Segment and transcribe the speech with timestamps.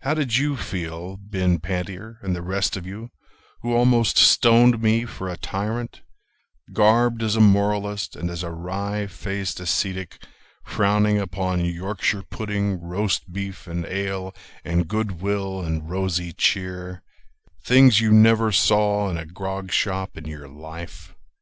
[0.00, 3.10] How did you feel, Ben Pantier, and the rest of you,
[3.60, 6.00] Who almost stoned me for a tyrant
[6.72, 10.24] Garbed as a moralist, And as a wry faced ascetic
[10.64, 14.34] frowning upon Yorkshire pudding, Roast beef and ale
[14.64, 17.02] and good will and rosy cheer—
[17.62, 21.14] Things you never saw in a grog shop in your life?